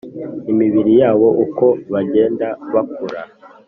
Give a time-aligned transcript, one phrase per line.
[0.51, 3.21] imibiri yabo uko bagenda bakura